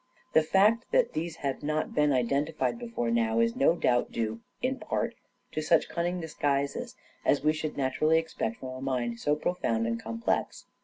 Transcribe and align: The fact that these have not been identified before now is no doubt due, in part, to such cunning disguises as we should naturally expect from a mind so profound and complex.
The 0.33 0.41
fact 0.41 0.87
that 0.91 1.13
these 1.13 1.35
have 1.35 1.61
not 1.61 1.93
been 1.93 2.11
identified 2.11 2.79
before 2.79 3.11
now 3.11 3.39
is 3.39 3.55
no 3.55 3.75
doubt 3.75 4.11
due, 4.11 4.41
in 4.59 4.79
part, 4.79 5.13
to 5.51 5.61
such 5.61 5.89
cunning 5.89 6.19
disguises 6.19 6.95
as 7.23 7.43
we 7.43 7.53
should 7.53 7.77
naturally 7.77 8.17
expect 8.17 8.57
from 8.57 8.69
a 8.69 8.81
mind 8.81 9.19
so 9.19 9.35
profound 9.35 9.85
and 9.85 10.01
complex. 10.01 10.65